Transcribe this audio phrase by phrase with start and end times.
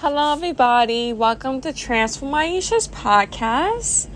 [0.00, 1.12] Hello, everybody.
[1.12, 4.08] Welcome to Transform Aisha's podcast.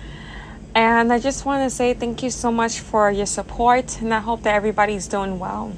[0.77, 4.21] And I just want to say thank you so much for your support, and I
[4.21, 5.73] hope that everybody's doing well.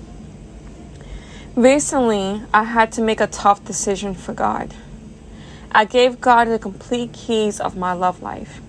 [1.57, 4.75] Recently, I had to make a tough decision for God.
[5.73, 8.61] I gave God the complete keys of my love life,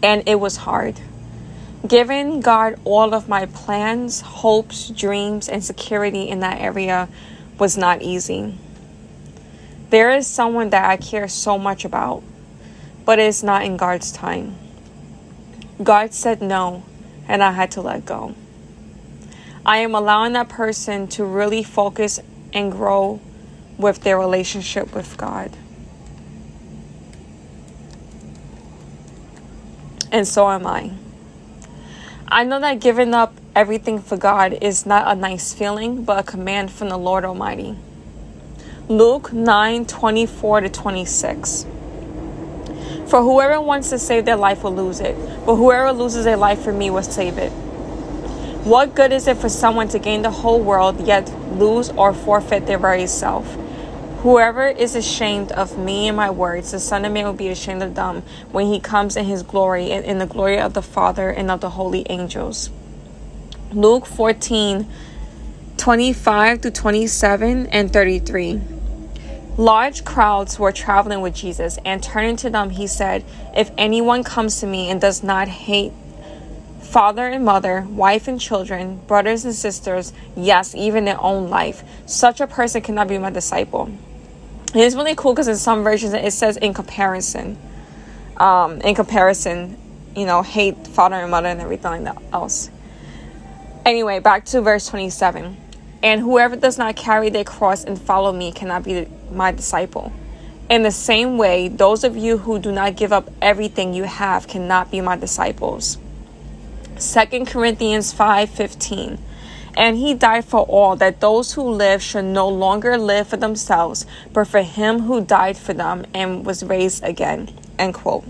[0.00, 1.00] and it was hard.
[1.84, 7.08] Giving God all of my plans, hopes, dreams, and security in that area
[7.58, 8.56] was not easy.
[9.94, 12.24] There is someone that I care so much about,
[13.04, 14.56] but it's not in God's time.
[15.80, 16.82] God said no,
[17.28, 18.34] and I had to let go.
[19.64, 22.18] I am allowing that person to really focus
[22.52, 23.20] and grow
[23.78, 25.56] with their relationship with God.
[30.10, 30.90] And so am I.
[32.26, 36.24] I know that giving up everything for God is not a nice feeling, but a
[36.24, 37.76] command from the Lord Almighty.
[38.88, 41.64] Luke 9 24 to 26.
[43.06, 46.60] For whoever wants to save their life will lose it, but whoever loses their life
[46.60, 47.48] for me will save it.
[48.62, 52.66] What good is it for someone to gain the whole world yet lose or forfeit
[52.66, 53.56] their very self?
[54.18, 57.82] Whoever is ashamed of me and my words, the Son of Man will be ashamed
[57.82, 61.30] of them when he comes in his glory and in the glory of the Father
[61.30, 62.68] and of the holy angels.
[63.72, 64.86] Luke 14
[65.78, 68.73] 25 to 27 and 33.
[69.56, 73.24] Large crowds were traveling with Jesus, and turning to them, he said,
[73.56, 75.92] If anyone comes to me and does not hate
[76.80, 82.40] father and mother, wife and children, brothers and sisters, yes, even their own life, such
[82.40, 83.90] a person cannot be my disciple.
[84.74, 87.56] It is really cool because in some versions it says in comparison.
[88.36, 89.76] Um, in comparison,
[90.16, 92.70] you know, hate father and mother and everything else.
[93.86, 95.56] Anyway, back to verse 27.
[96.02, 100.12] And whoever does not carry their cross and follow me cannot be my disciple.
[100.68, 104.48] In the same way, those of you who do not give up everything you have
[104.48, 105.98] cannot be my disciples.
[106.98, 109.18] 2 Corinthians 5:15
[109.76, 114.06] And he died for all that those who live should no longer live for themselves
[114.32, 117.50] but for him who died for them and was raised again.
[117.78, 118.24] End quote.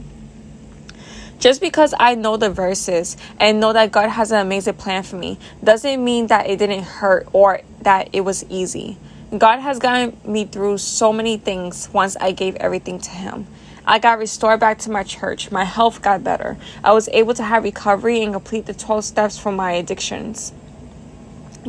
[1.39, 5.17] Just because I know the verses and know that God has an amazing plan for
[5.17, 8.97] me doesn't mean that it didn't hurt or that it was easy.
[9.39, 13.47] God has gotten me through so many things once I gave everything to Him.
[13.87, 15.51] I got restored back to my church.
[15.51, 16.57] My health got better.
[16.83, 20.53] I was able to have recovery and complete the 12 steps from my addictions.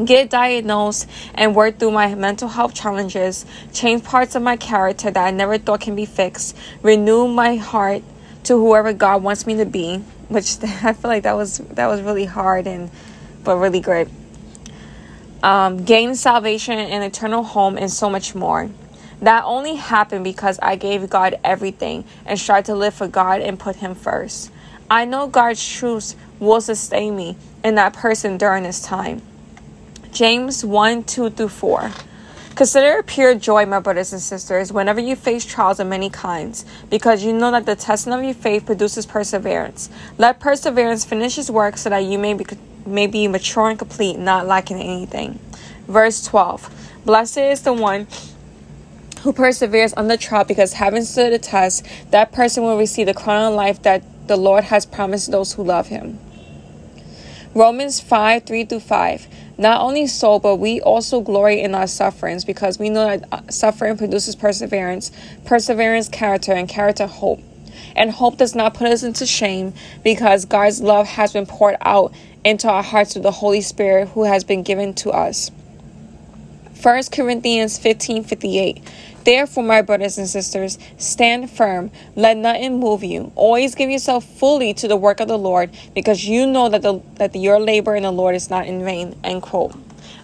[0.04, 5.28] Get diagnosed and work through my mental health challenges, change parts of my character that
[5.28, 8.04] I never thought can be fixed, renew my heart
[8.44, 12.02] to whoever God wants me to be, which I feel like that was that was
[12.02, 12.92] really hard and
[13.44, 14.08] but really great.
[15.44, 18.70] Um, gain salvation and eternal home and so much more.
[19.22, 23.60] That only happened because I gave God everything and tried to live for God and
[23.60, 24.52] put Him first.
[24.90, 29.22] I know God's truths will sustain me and that person during this time.
[30.12, 31.92] James 1 2 through 4.
[32.56, 36.64] Consider it pure joy, my brothers and sisters, whenever you face trials of many kinds,
[36.90, 39.90] because you know that the testing of your faith produces perseverance.
[40.18, 42.46] Let perseverance finish its work so that you may be,
[42.86, 45.40] may be mature and complete, not lacking anything.
[45.88, 48.08] Verse 12 Blessed is the one
[49.22, 53.52] who perseveres under trial because having stood the test, that person will receive the crown
[53.52, 56.20] of life that the Lord has promised those who love him.
[57.56, 59.28] Romans 5 3 through 5.
[59.58, 63.42] Not only so, but we also glory in our sufferings because we know that uh,
[63.50, 65.12] suffering produces perseverance,
[65.46, 67.40] perseverance, character, and character, hope.
[67.96, 69.74] And hope does not put us into shame
[70.04, 72.14] because God's love has been poured out
[72.46, 75.52] into our hearts through the Holy Spirit who has been given to us.
[76.82, 78.82] 1 Corinthians 15 58.
[79.24, 81.90] Therefore, my brothers and sisters, stand firm.
[82.16, 83.32] Let nothing move you.
[83.36, 87.02] Always give yourself fully to the work of the Lord, because you know that the
[87.16, 89.16] that the, your labor in the Lord is not in vain.
[89.24, 89.74] End quote.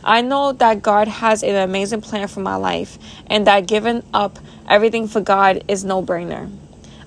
[0.04, 4.38] I know that God has an amazing plan for my life, and that giving up
[4.70, 6.52] everything for God is no brainer.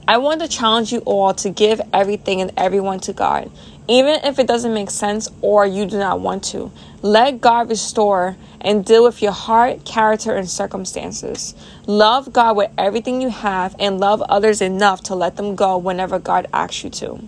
[0.07, 3.51] I want to challenge you all to give everything and everyone to God,
[3.89, 6.73] even if it doesn't make sense or you do not want to.
[7.03, 11.55] Let God restore and deal with your heart, character, and circumstances.
[11.87, 16.19] Love God with everything you have and love others enough to let them go whenever
[16.19, 17.21] God asks you to.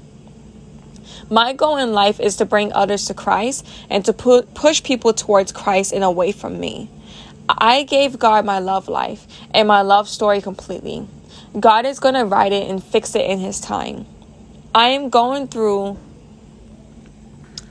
[1.29, 5.12] My goal in life is to bring others to Christ and to put, push people
[5.12, 6.88] towards Christ and away from me.
[7.49, 11.06] I gave God my love life and my love story completely.
[11.58, 14.06] God is going to write it and fix it in His time.
[14.75, 15.99] I am going through,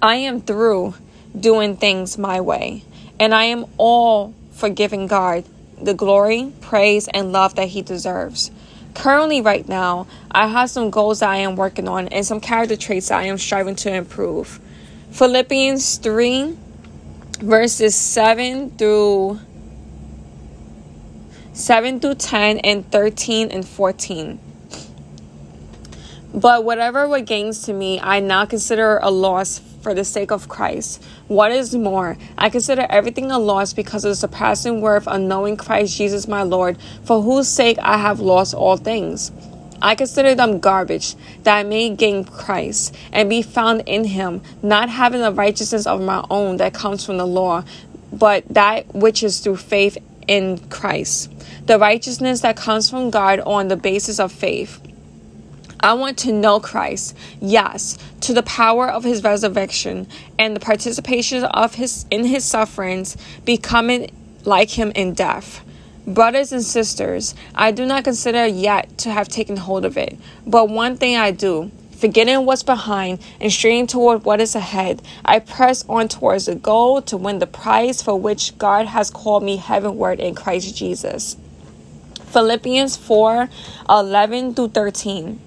[0.02, 0.96] I am through
[1.40, 2.84] doing things my way.
[3.20, 5.46] And I am all for giving God
[5.82, 8.52] the glory, praise, and love that he deserves.
[8.94, 12.78] Currently, right now, I have some goals that I am working on and some character
[12.78, 14.60] traits that I am striving to improve.
[15.12, 16.58] Philippians 3,
[17.40, 19.40] verses 7 through
[21.54, 24.40] 7 through 10 and 13 and 14.
[26.36, 30.50] But whatever what gains to me, I now consider a loss for the sake of
[30.50, 31.02] Christ.
[31.30, 35.56] What is more, I consider everything a loss because of the surpassing worth of knowing
[35.56, 39.32] Christ Jesus my Lord, for whose sake I have lost all things.
[39.82, 44.90] I consider them garbage, that I may gain Christ and be found in him, not
[44.90, 47.64] having a righteousness of my own that comes from the law,
[48.12, 49.98] but that which is through faith
[50.28, 51.32] in Christ.
[51.66, 54.82] The righteousness that comes from God on the basis of faith.
[55.80, 60.08] I want to know Christ, yes, to the power of his resurrection
[60.40, 64.10] and the participation of his in his sufferings, becoming
[64.46, 65.64] like him in death.
[66.08, 70.70] Brothers and sisters, I do not consider yet to have taken hold of it, but
[70.70, 75.84] one thing I do, forgetting what's behind and straining toward what is ahead, I press
[75.90, 80.20] on towards the goal to win the prize for which God has called me heavenward
[80.20, 81.38] in Christ Jesus.
[82.36, 83.48] Philippians 4
[83.90, 85.40] 11 through 13.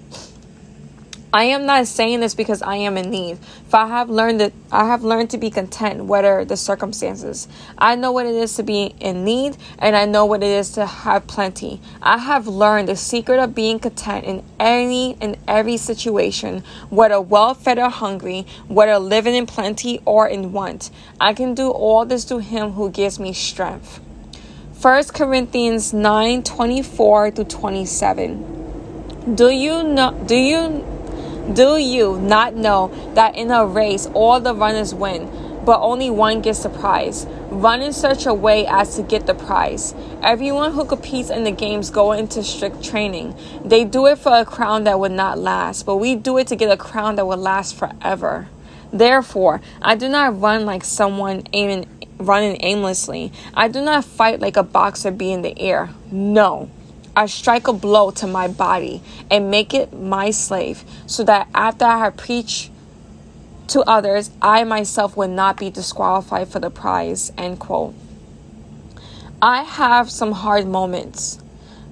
[1.31, 3.37] I am not saying this because I am in need.
[3.67, 7.47] For I have learned that I have learned to be content whatever the circumstances.
[7.77, 10.71] I know what it is to be in need and I know what it is
[10.71, 11.79] to have plenty.
[12.01, 17.53] I have learned the secret of being content in any and every situation, whether well
[17.53, 20.89] fed or hungry, whether living in plenty or in want.
[21.21, 23.99] I can do all this through him who gives me strength.
[24.81, 29.35] 1 Corinthians 9 24 to 27.
[29.35, 30.85] Do you know do you
[31.51, 35.29] do you not know that in a race all the runners win,
[35.65, 37.25] but only one gets the prize?
[37.49, 39.93] Run in such a way as to get the prize.
[40.23, 43.35] Everyone who competes in the games go into strict training.
[43.65, 46.55] They do it for a crown that would not last, but we do it to
[46.55, 48.47] get a crown that will last forever.
[48.93, 51.85] Therefore, I do not run like someone aiming
[52.19, 53.31] running aimlessly.
[53.53, 55.89] I do not fight like a boxer be in the air.
[56.11, 56.69] No.
[57.15, 59.01] I strike a blow to my body
[59.31, 62.71] and make it my slave, so that after I have preached
[63.69, 67.31] to others, I myself will not be disqualified for the prize.
[67.37, 67.95] End quote.
[69.41, 71.39] I have some hard moments,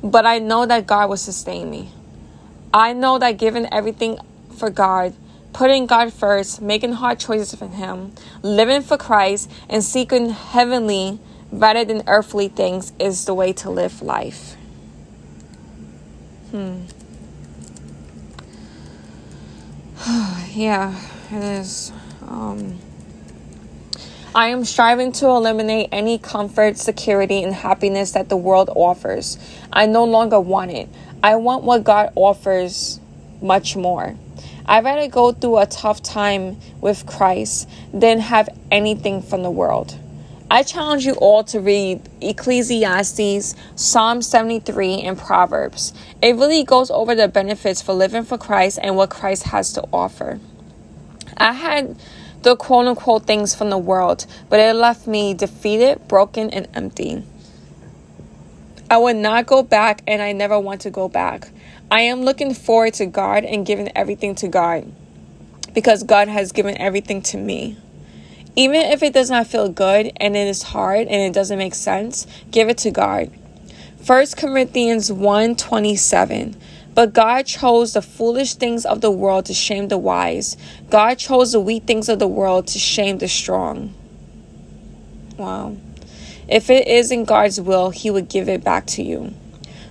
[0.04, 1.92] but I know that God will sustain me.
[2.74, 4.20] I know that giving everything
[4.58, 5.14] for God,
[5.54, 11.20] putting God first, making hard choices for Him, living for Christ, and seeking heavenly
[11.52, 14.56] rather than earthly things is the way to live life.
[16.52, 16.84] Hmm.
[20.54, 21.00] yeah,
[21.32, 21.92] it is.
[22.22, 22.80] Um,
[24.36, 29.38] I am striving to eliminate any comfort, security, and happiness that the world offers.
[29.74, 30.90] I no longer want it.
[31.24, 33.00] I want what God offers
[33.42, 34.16] much more.
[34.68, 39.98] I'd rather go through a tough time with Christ than have anything from the world.
[40.52, 45.94] I challenge you all to read Ecclesiastes, Psalm 73, and Proverbs.
[46.22, 49.84] It really goes over the benefits for living for Christ and what Christ has to
[49.94, 50.40] offer.
[51.38, 51.98] I had
[52.44, 57.24] the quote unquote things from the world, but it left me defeated, broken, and empty.
[58.90, 61.50] I would not go back, and I never want to go back.
[61.92, 64.92] I am looking forward to God and giving everything to God
[65.74, 67.78] because God has given everything to me.
[68.56, 71.76] Even if it does not feel good and it is hard and it doesn't make
[71.76, 73.30] sense, give it to God.
[74.06, 76.56] 1 Corinthians 1:27
[76.96, 80.58] But God chose the foolish things of the world to shame the wise.
[80.90, 83.94] God chose the weak things of the world to shame the strong.
[85.38, 85.76] Wow.
[86.48, 89.34] If it is in God's will, he would give it back to you.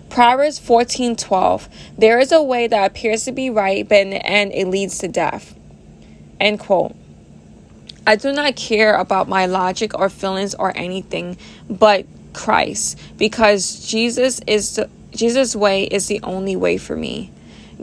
[0.09, 4.53] Proverbs 14:12 There is a way that appears to be right, but in the end
[4.55, 5.55] it leads to death.
[6.41, 6.95] End quote.
[8.07, 11.37] I do not care about my logic or feelings or anything
[11.69, 17.33] but Christ because Jesus is the Jesus way is the only way for me.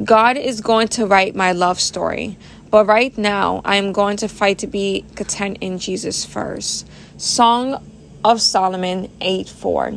[0.03, 2.37] God is going to write my love story,
[2.71, 6.87] but right now I am going to fight to be content in Jesus first.
[7.17, 7.83] Song
[8.23, 9.93] of Solomon 8 4.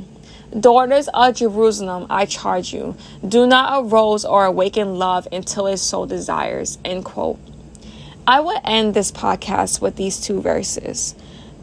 [0.59, 6.07] Daughters of Jerusalem, I charge you, do not arouse or awaken love until it so
[6.07, 6.79] desires.
[6.85, 7.39] End quote.
[8.27, 11.15] I will end this podcast with these two verses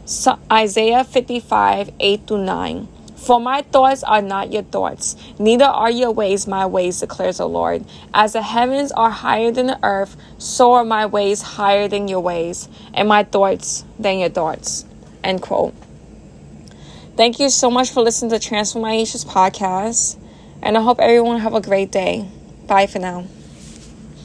[0.04, 2.88] so Isaiah 55 8 to 9.
[3.16, 7.48] For my thoughts are not your thoughts, neither are your ways my ways, declares the
[7.48, 7.86] Lord.
[8.12, 12.20] As the heavens are higher than the earth, so are my ways higher than your
[12.20, 14.84] ways, and my thoughts than your thoughts.
[15.22, 15.74] End quote.
[17.16, 20.16] Thank you so much for listening to Transform Aisha's podcast.
[20.62, 22.28] And I hope everyone have a great day.
[22.66, 23.26] Bye for now.